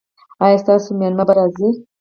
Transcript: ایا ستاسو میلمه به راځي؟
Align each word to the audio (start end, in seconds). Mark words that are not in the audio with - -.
ایا 0.43 0.57
ستاسو 0.63 0.89
میلمه 0.99 1.23
به 1.27 1.33
راځي؟ 1.37 1.69